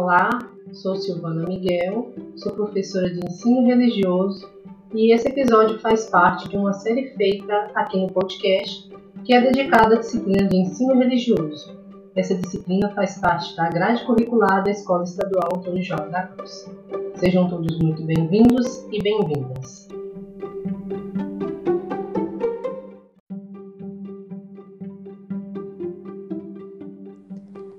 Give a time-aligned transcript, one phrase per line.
[0.00, 0.38] Olá,
[0.74, 4.48] sou Silvana Miguel, sou professora de ensino religioso
[4.94, 8.88] e esse episódio faz parte de uma série feita aqui no podcast
[9.24, 11.76] que é dedicada à disciplina de ensino religioso.
[12.14, 16.70] Essa disciplina faz parte da grade curricular da Escola Estadual Antônio Jorge da Cruz.
[17.16, 19.88] Sejam todos muito bem-vindos e bem-vindas.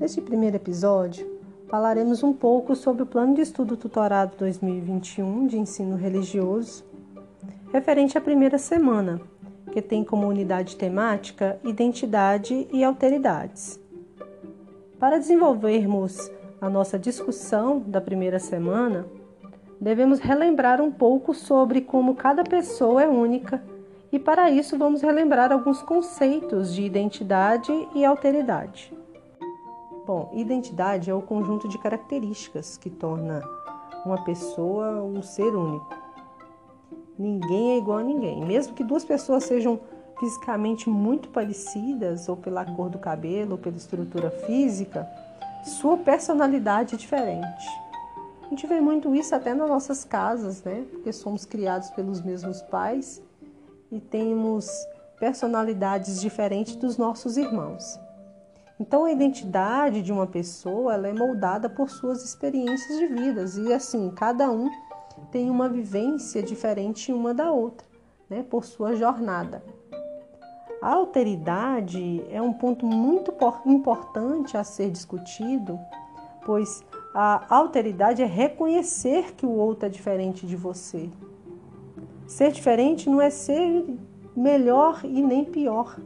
[0.00, 1.29] Neste primeiro episódio,
[1.70, 6.84] falaremos um pouco sobre o Plano de Estudo Tutorado 2021 de Ensino Religioso,
[7.72, 9.20] referente à primeira semana,
[9.70, 13.78] que tem como unidade temática Identidade e Alteridades.
[14.98, 16.28] Para desenvolvermos
[16.60, 19.06] a nossa discussão da primeira semana,
[19.80, 23.62] devemos relembrar um pouco sobre como cada pessoa é única
[24.10, 28.92] e, para isso, vamos relembrar alguns conceitos de identidade e alteridade.
[30.12, 33.40] Bom, identidade é o conjunto de características que torna
[34.04, 35.88] uma pessoa um ser único.
[37.16, 38.44] Ninguém é igual a ninguém.
[38.44, 39.78] Mesmo que duas pessoas sejam
[40.18, 45.08] fisicamente muito parecidas, ou pela cor do cabelo, ou pela estrutura física,
[45.62, 47.68] sua personalidade é diferente.
[48.42, 50.86] A gente vê muito isso até nas nossas casas, né?
[50.90, 53.22] Porque somos criados pelos mesmos pais
[53.92, 54.68] e temos
[55.20, 57.96] personalidades diferentes dos nossos irmãos.
[58.80, 63.70] Então, a identidade de uma pessoa ela é moldada por suas experiências de vidas e
[63.74, 64.70] assim cada um
[65.30, 67.86] tem uma vivência diferente uma da outra,
[68.28, 68.42] né?
[68.42, 69.62] Por sua jornada.
[70.80, 73.34] A alteridade é um ponto muito
[73.66, 75.78] importante a ser discutido,
[76.46, 76.82] pois
[77.14, 81.10] a alteridade é reconhecer que o outro é diferente de você.
[82.26, 83.84] Ser diferente não é ser
[84.34, 85.98] melhor e nem pior.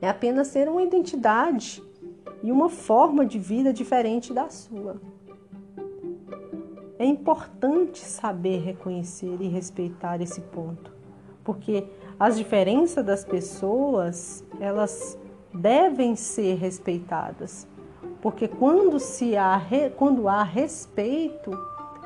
[0.00, 1.82] É apenas ser uma identidade
[2.42, 5.00] e uma forma de vida diferente da sua.
[6.98, 10.90] É importante saber reconhecer e respeitar esse ponto,
[11.44, 11.86] porque
[12.18, 15.18] as diferenças das pessoas, elas
[15.52, 17.68] devem ser respeitadas,
[18.22, 19.60] porque quando se há
[19.96, 21.50] quando há respeito,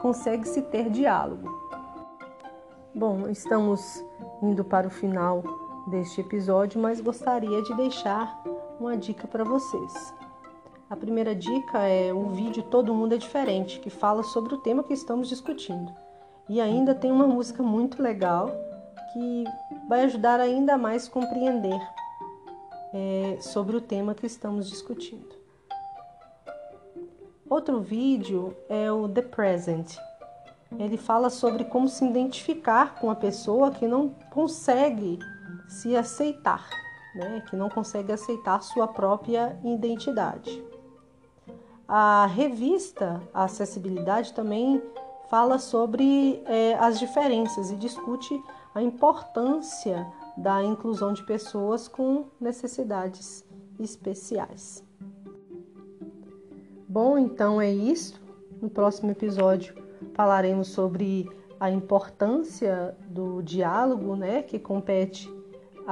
[0.00, 1.48] consegue-se ter diálogo.
[2.92, 4.04] Bom, estamos
[4.42, 5.44] indo para o final
[5.90, 8.42] deste episódio, mas gostaria de deixar
[8.78, 10.14] uma dica para vocês.
[10.88, 14.82] A primeira dica é o vídeo Todo Mundo é Diferente, que fala sobre o tema
[14.82, 15.92] que estamos discutindo.
[16.48, 18.50] E ainda tem uma música muito legal
[19.12, 19.44] que
[19.88, 21.80] vai ajudar ainda mais a compreender
[22.92, 25.28] é, sobre o tema que estamos discutindo.
[27.48, 29.96] Outro vídeo é o The Present.
[30.78, 35.18] Ele fala sobre como se identificar com a pessoa que não consegue
[35.70, 36.68] se aceitar,
[37.14, 37.42] né?
[37.48, 40.62] que não consegue aceitar sua própria identidade.
[41.86, 44.82] A revista Acessibilidade também
[45.28, 48.42] fala sobre é, as diferenças e discute
[48.74, 53.44] a importância da inclusão de pessoas com necessidades
[53.78, 54.84] especiais.
[56.88, 58.20] Bom, então é isso.
[58.60, 59.74] No próximo episódio
[60.14, 65.30] falaremos sobre a importância do diálogo, né, que compete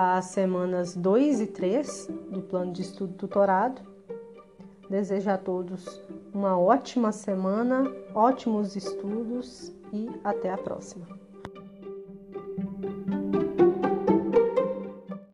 [0.00, 3.82] às semanas 2 e 3 do plano de estudo tutorado.
[4.88, 6.00] Desejo a todos
[6.32, 7.82] uma ótima semana,
[8.14, 11.04] ótimos estudos e até a próxima.